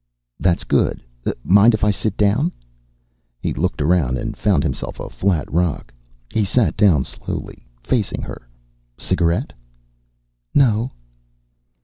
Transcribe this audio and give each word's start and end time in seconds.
"That's 0.39 0.63
good. 0.63 1.03
Mind 1.43 1.75
if 1.75 1.83
I 1.83 1.91
sit 1.91 2.17
down?" 2.17 2.51
He 3.39 3.53
looked 3.53 3.83
around 3.83 4.17
and 4.17 4.35
found 4.35 4.63
himself 4.63 4.99
a 4.99 5.11
flat 5.11 5.45
rock. 5.53 5.93
He 6.33 6.43
sat 6.43 6.75
down 6.75 7.03
slowly, 7.03 7.67
facing 7.83 8.23
her. 8.23 8.47
"Cigarette?" 8.97 9.53
"No." 10.55 10.89